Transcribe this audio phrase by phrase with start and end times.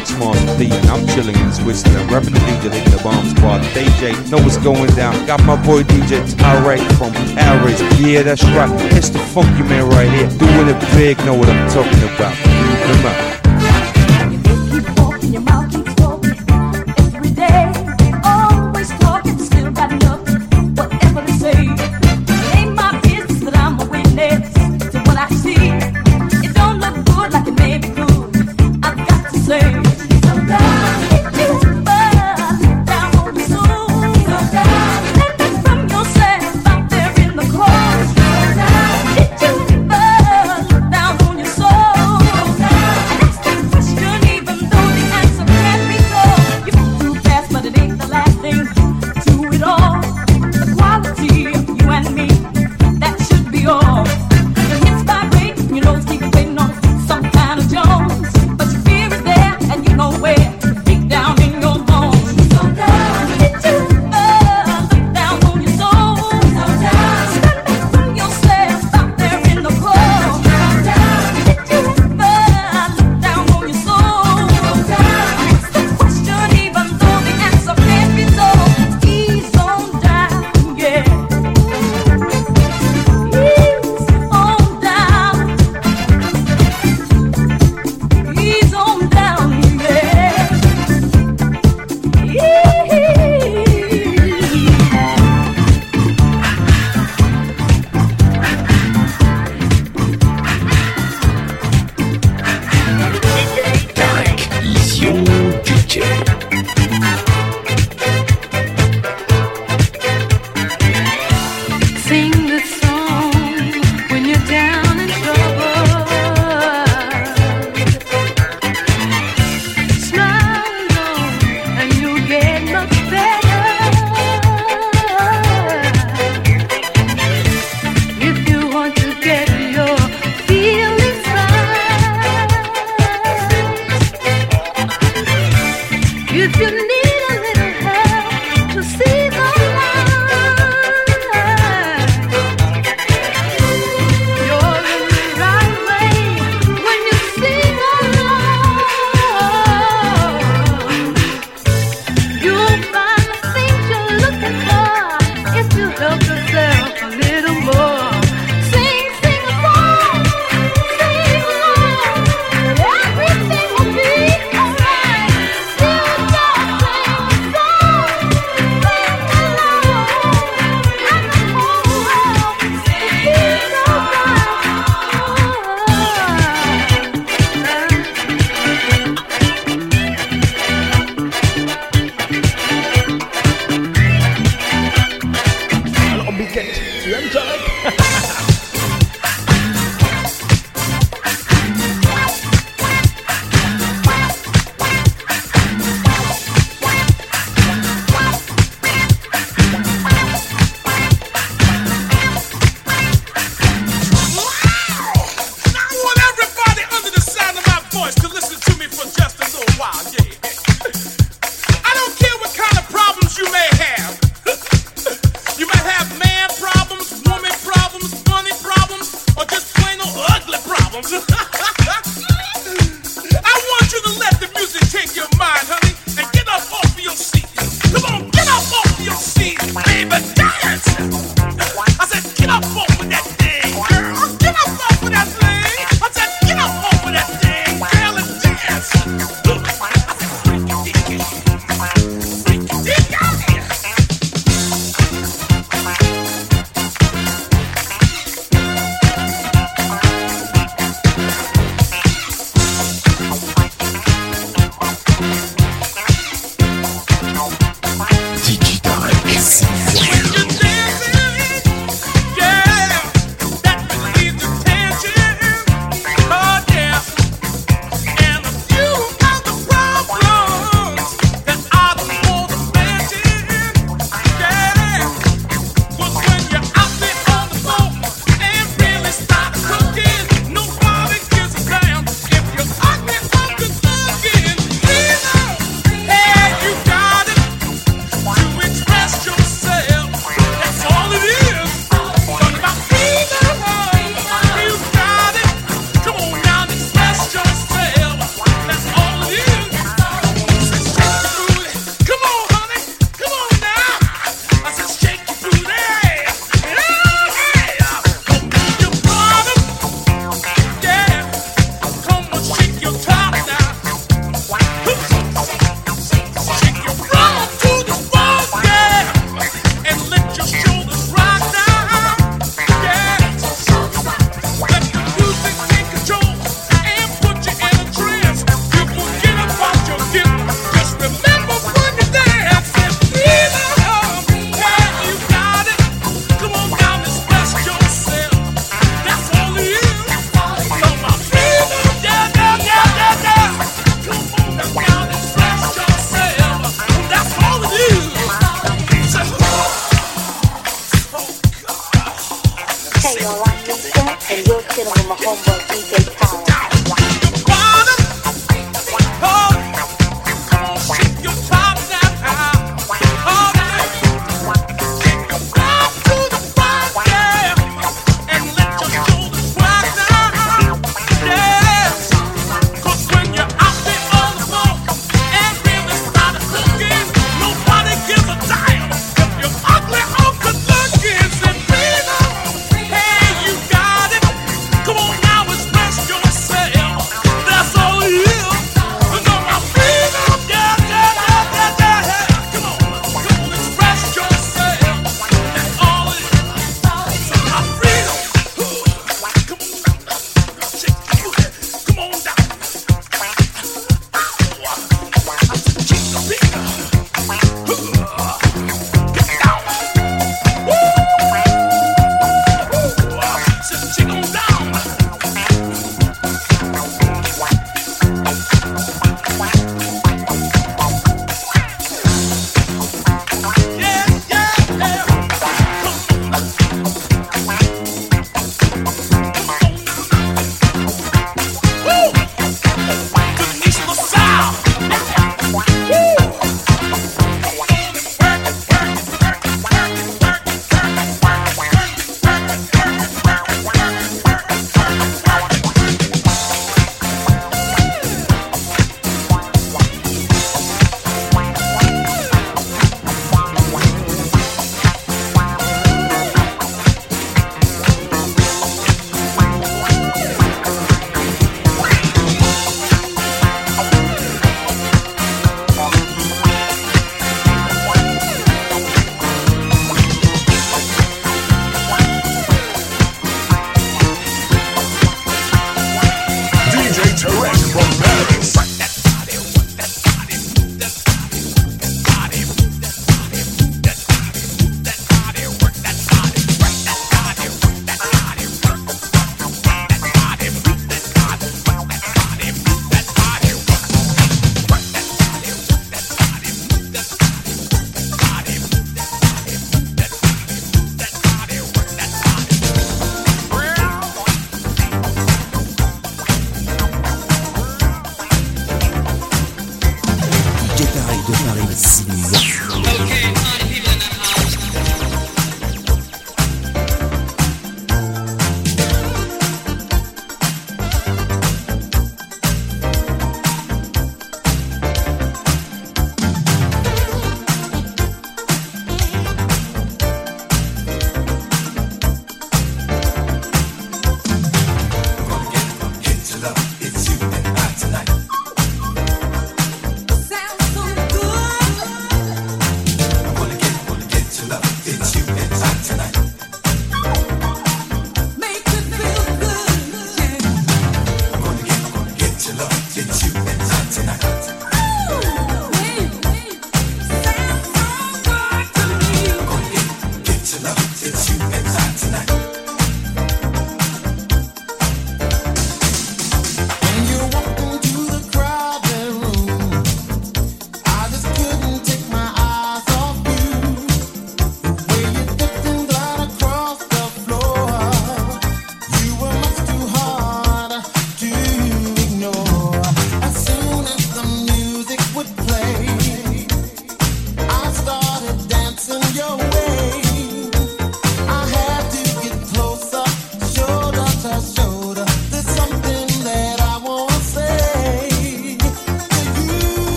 [0.00, 3.60] Flex Master D, and I'm chilling in Switzerland, rapping the DJ hitting the bomb squad.
[3.74, 5.14] DJ, know what's going down.
[5.26, 7.80] Got my boy DJ Tarek from Paris.
[8.00, 8.70] Yeah, that's right.
[8.96, 11.18] It's the funky man right here, doing it big.
[11.26, 12.34] Know what I'm talking about.
[12.34, 13.19] Come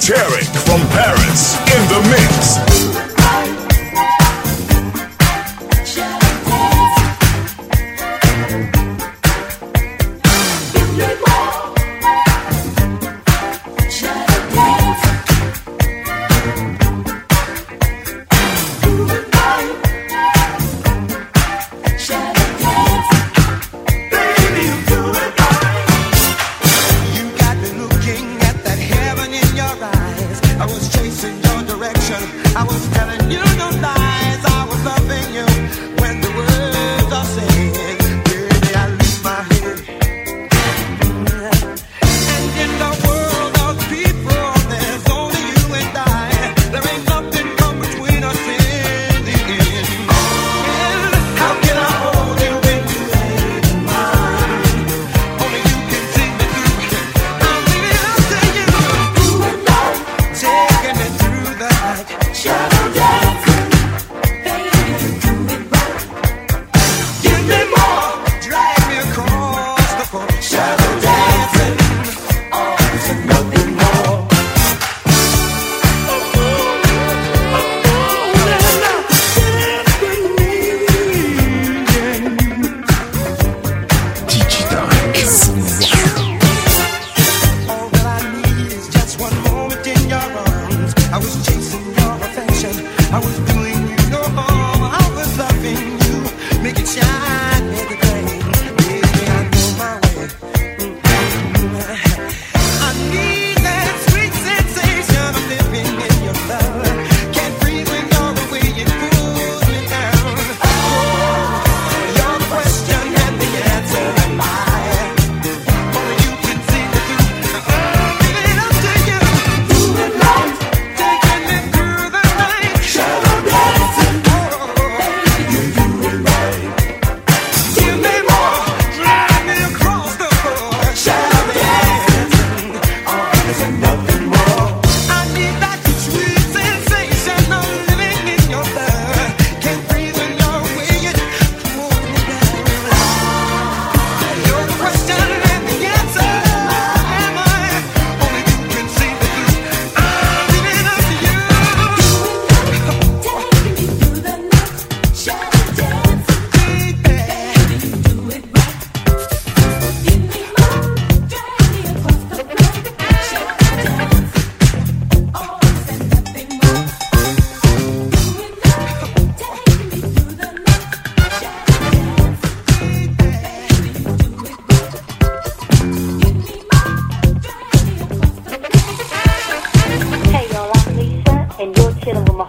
[0.00, 2.69] Tarek from Paris in the mix.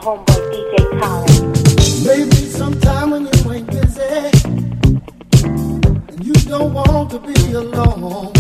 [0.02, 1.44] homeboy DJ Khaled.
[2.06, 4.02] Maybe sometime when you ain't busy
[6.10, 8.34] and you don't want to be alone,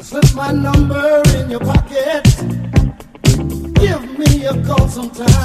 [0.00, 2.24] slip my number in your pocket.
[3.80, 5.35] Give me a call sometime.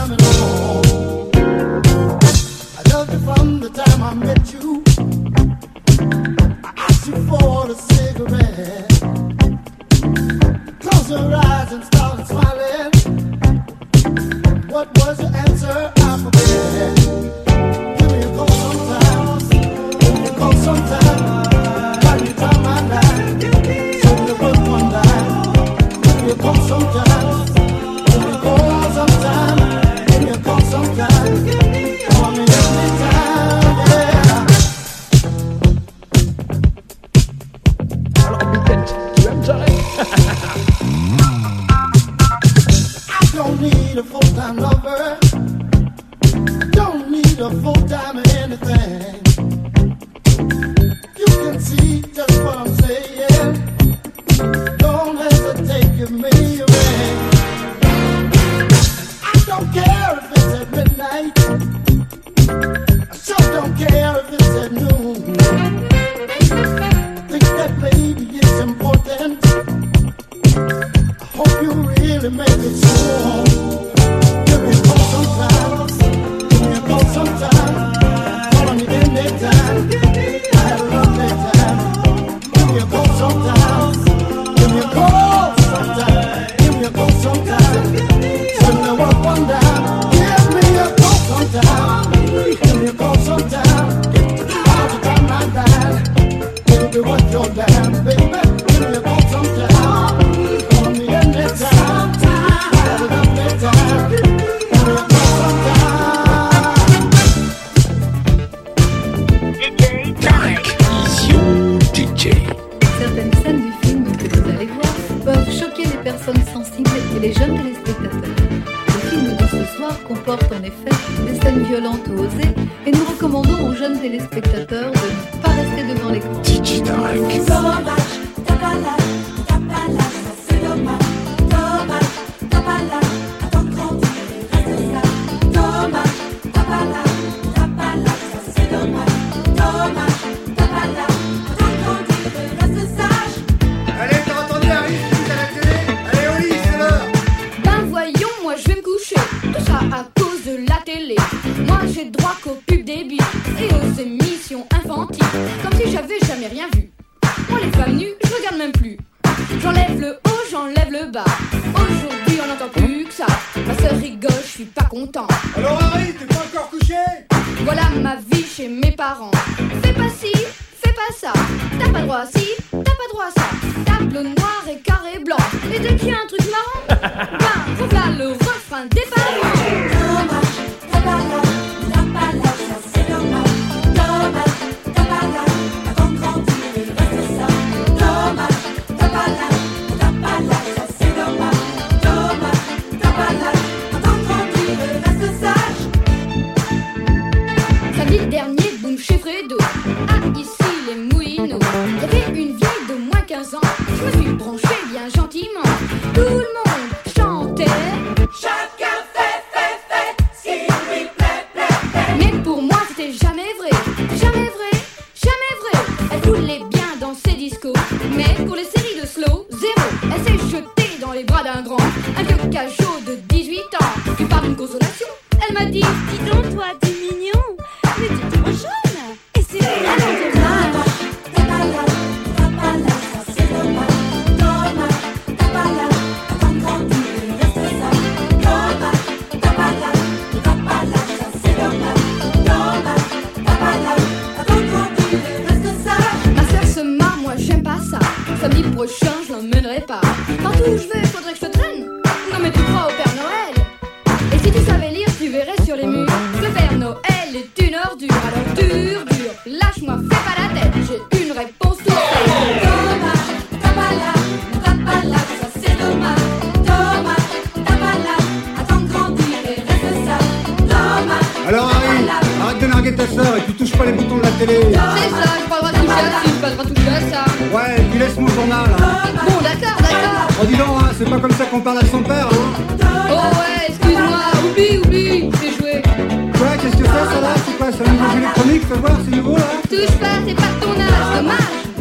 [289.71, 291.37] touche pas, c'est pas ton âge, dommage.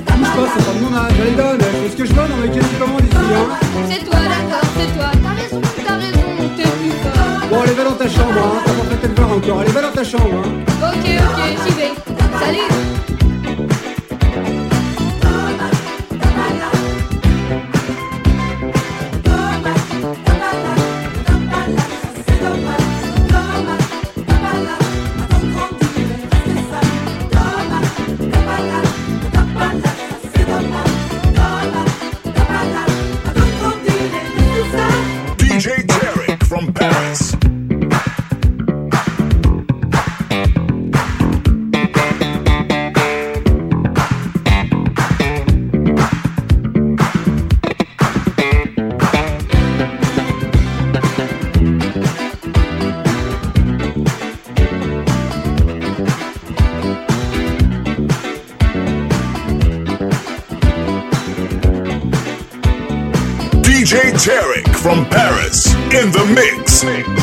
[0.06, 2.54] Touche pas, c'est pas mon âge, allez donne, tout ce que je donne, on est
[2.54, 3.48] quasi comment d'ici, hein.
[3.90, 7.48] C'est toi, d'accord, c'est toi, t'as raison, t'as raison, t'es plus fort.
[7.50, 9.92] Bon, allez, va dans ta chambre, hein, t'as pas fait tel encore, allez, va dans
[9.92, 10.50] ta chambre, hein.
[10.82, 11.92] Ok, ok, j'y vais,
[12.38, 12.89] salut.
[64.90, 67.19] from Paris in the mix.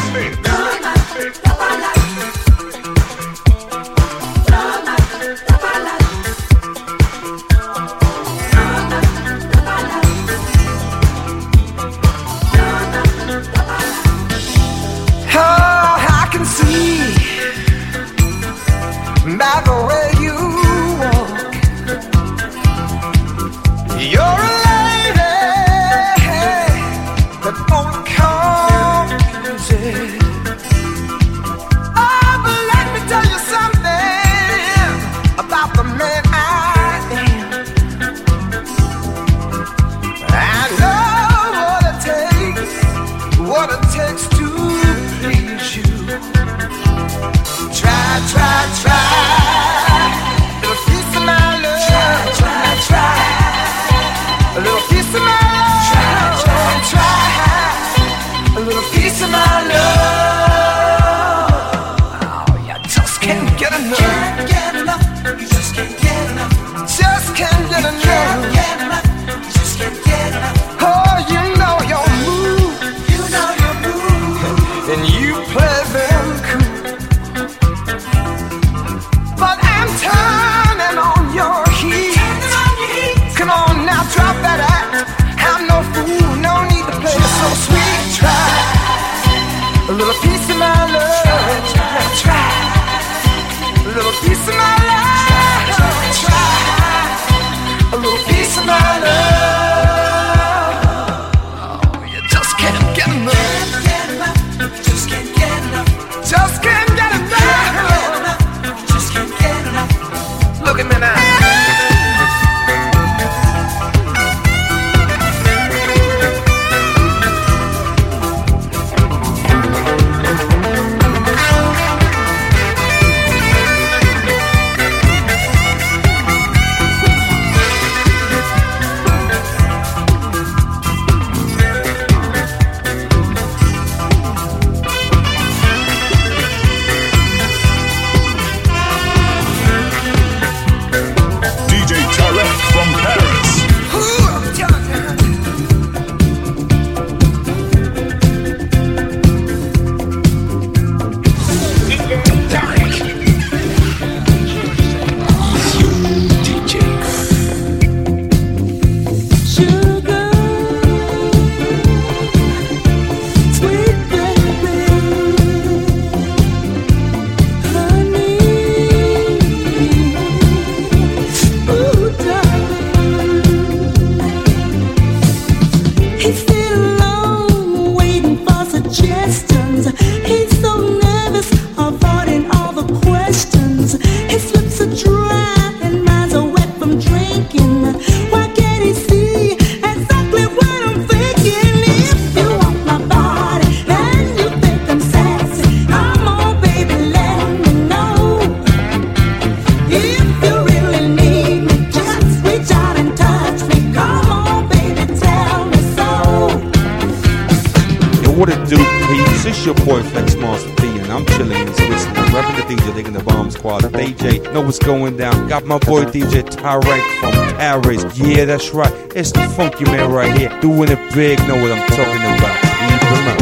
[214.77, 215.47] what's going down.
[215.47, 218.17] Got my boy DJ Tyrek from Paris.
[218.17, 218.93] Yeah, that's right.
[219.15, 220.49] It's the funky man right here.
[220.61, 222.63] Doing it big, know what I'm talking about.
[222.89, 223.36] Leave him out.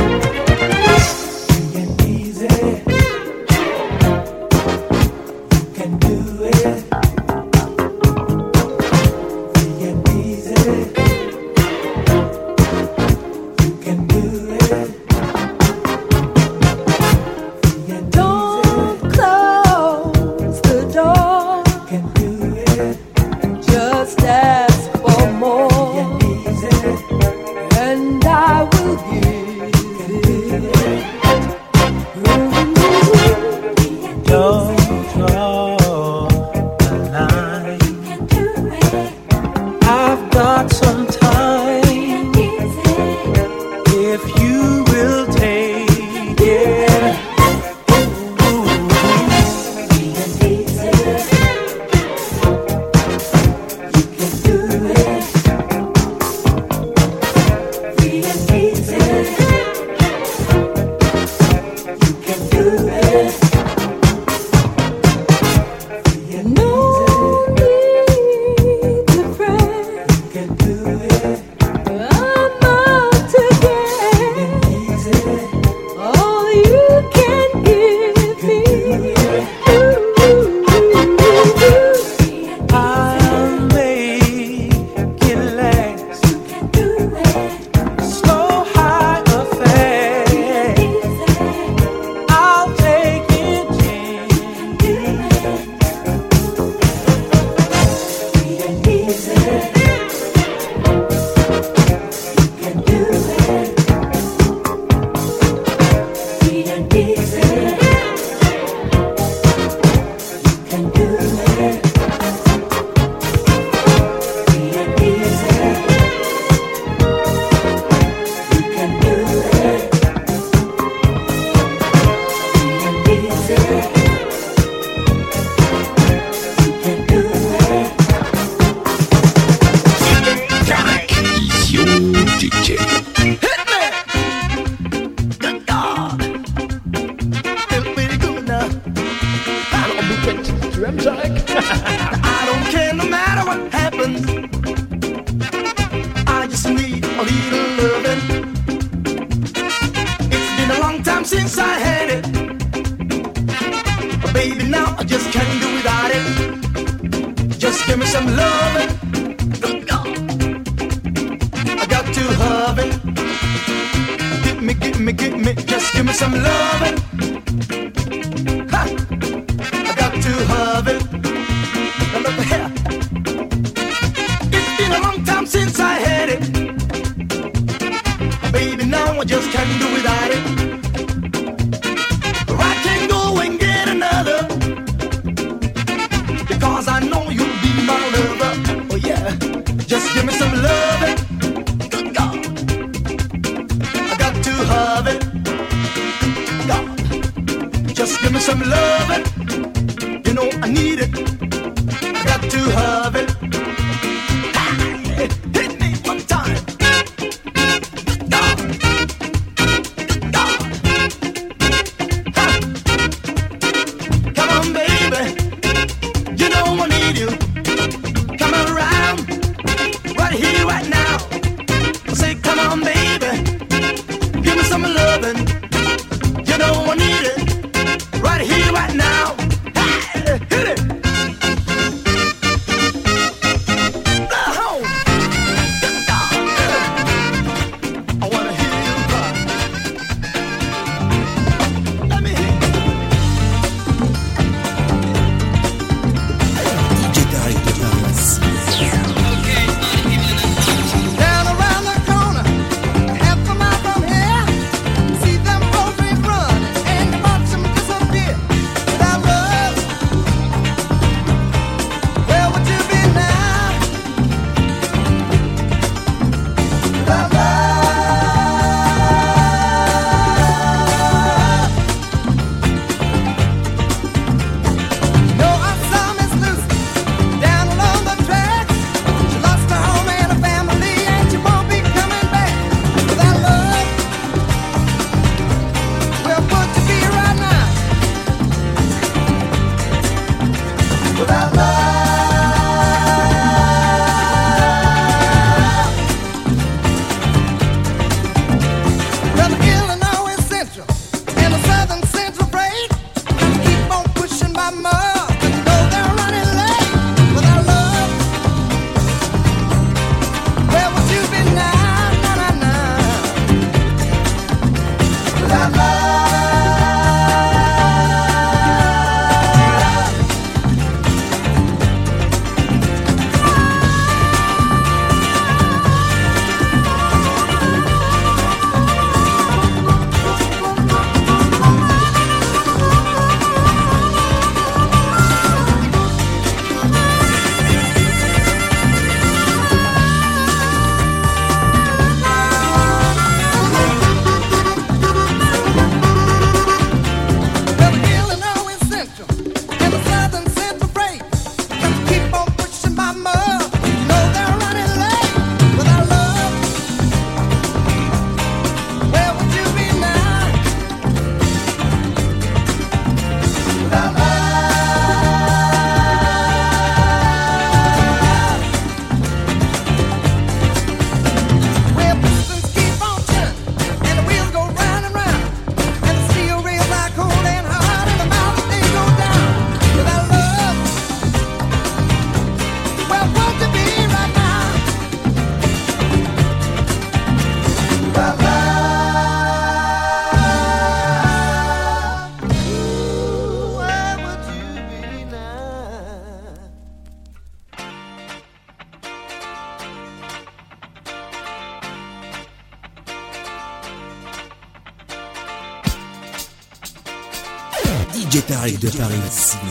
[408.66, 409.65] DJ Tarek de Paris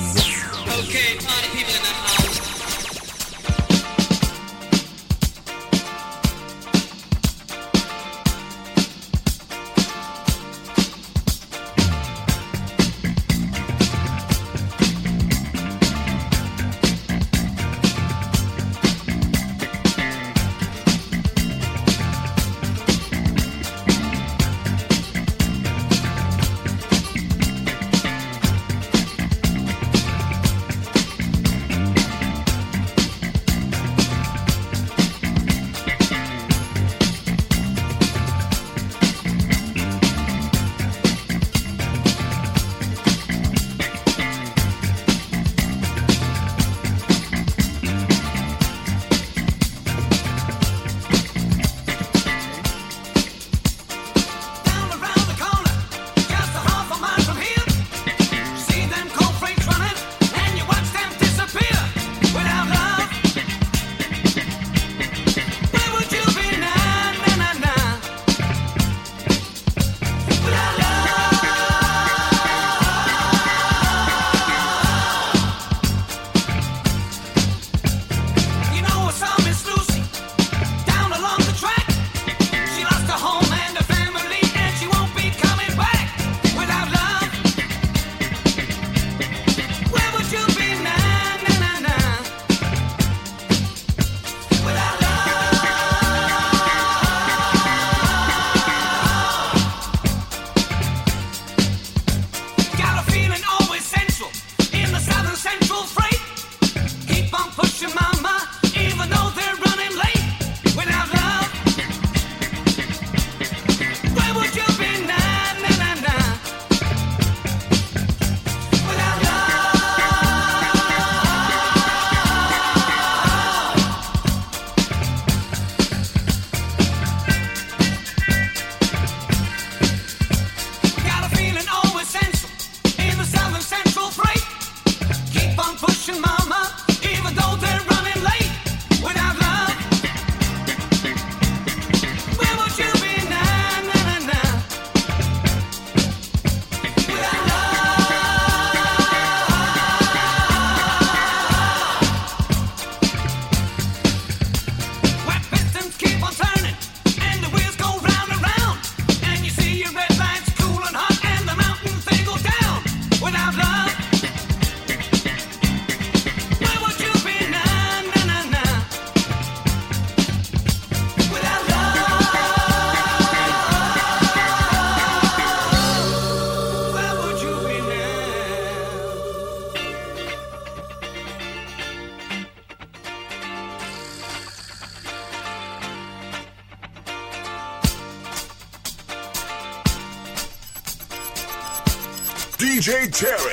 [193.14, 193.43] DJ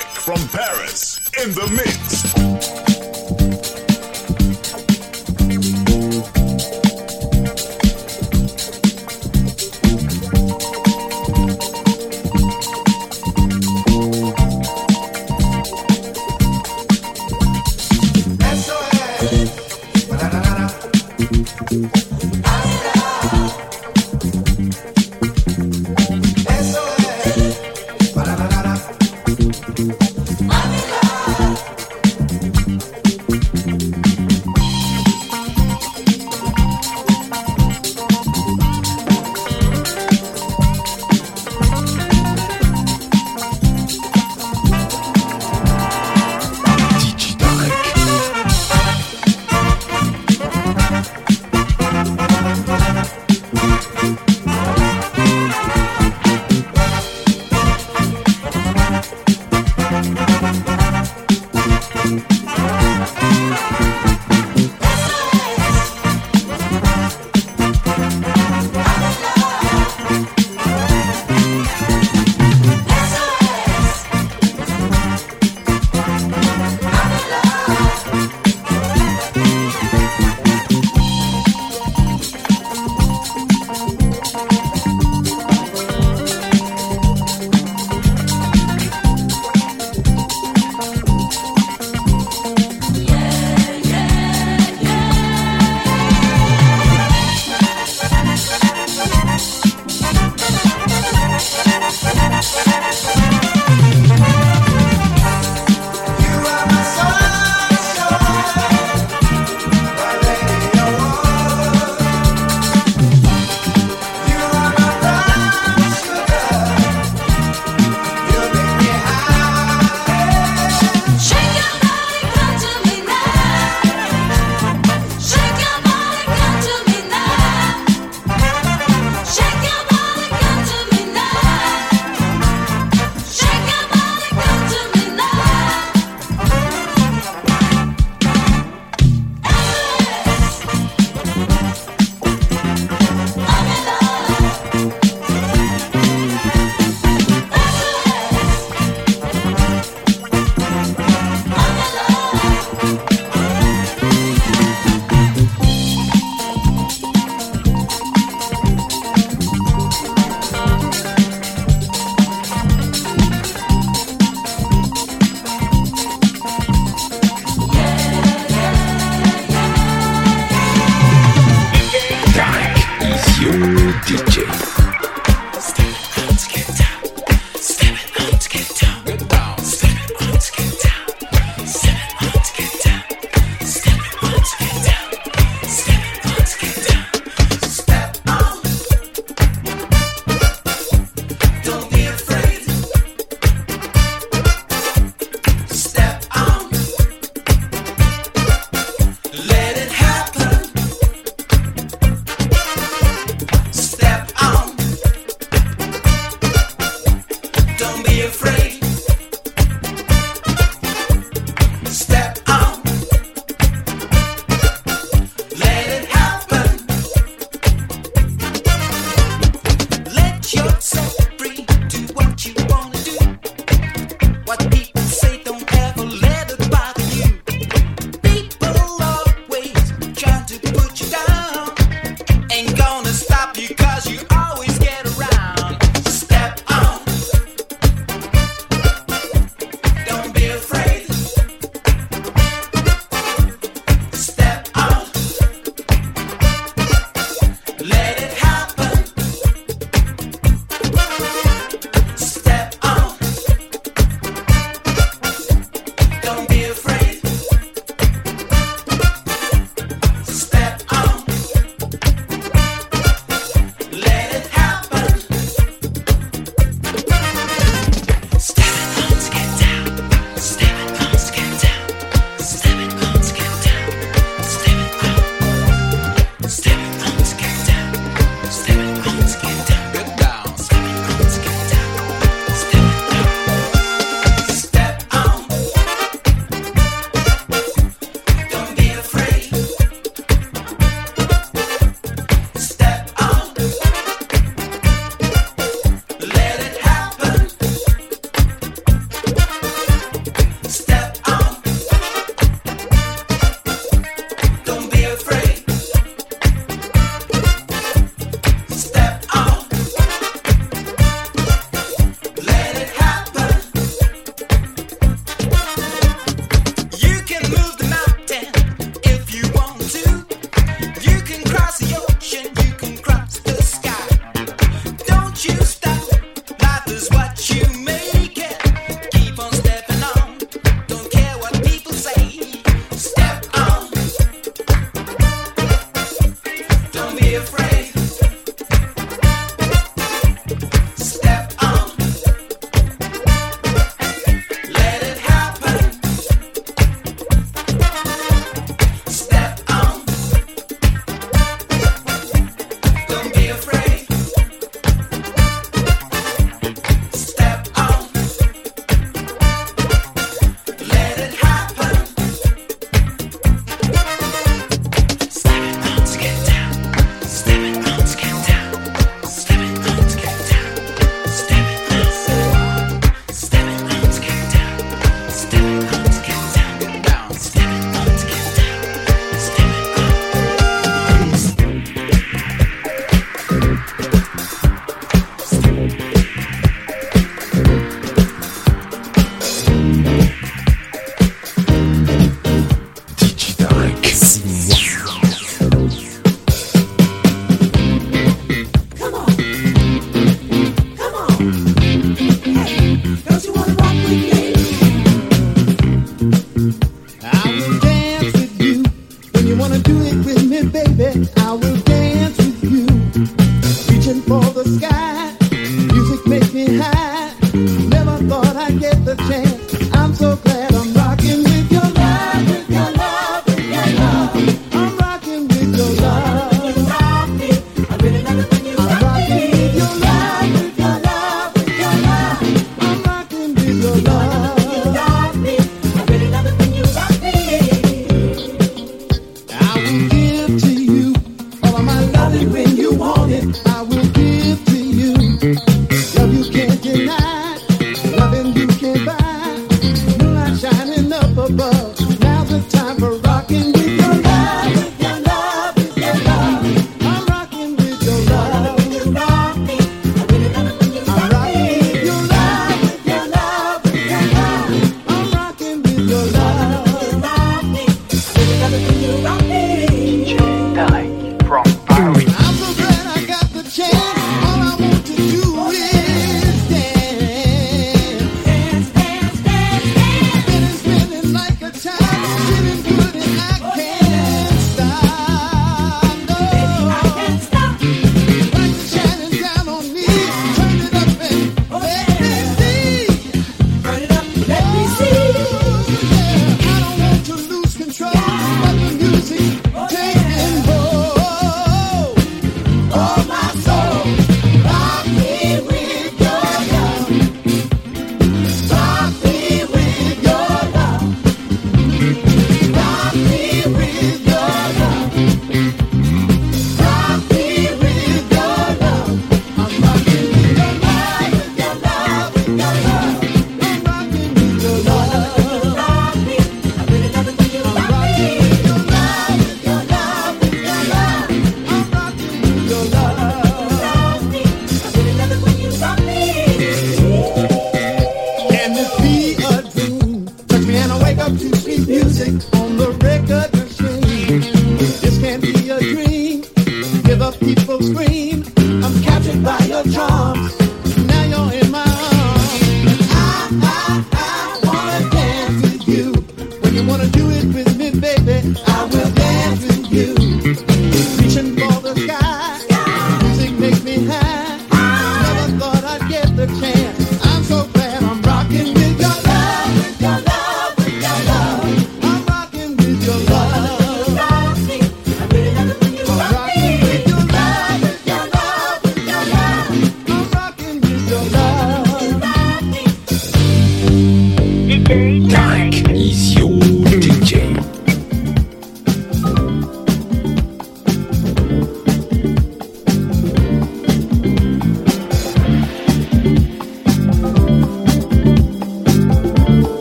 [558.68, 559.11] I will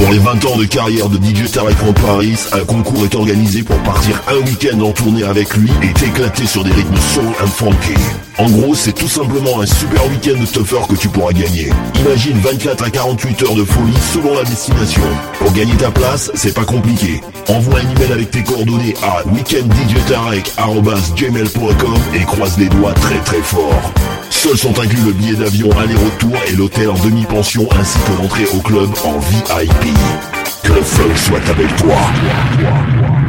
[0.00, 3.62] Pour les 20 ans de carrière de DJ Tarek en Paris, un concours est organisé
[3.62, 7.48] pour partir un week-end en tournée avec lui et t'éclater sur des rythmes soul and
[7.48, 7.92] funky.
[8.38, 11.68] En gros, c'est tout simplement un super week-end de stuffer que tu pourras gagner.
[12.00, 15.02] Imagine 24 à 48 heures de folie selon la destination.
[15.38, 17.20] Pour gagner ta place, c'est pas compliqué.
[17.48, 23.92] Envoie un email avec tes coordonnées à weekenddjtarek.gmail.com et croise les doigts très très fort.
[24.42, 28.60] Seuls sont inclus le billet d'avion aller-retour et l'hôtel en demi-pension ainsi que l'entrée au
[28.60, 29.94] club en VIP.
[30.62, 33.19] Que le funk soit avec toi.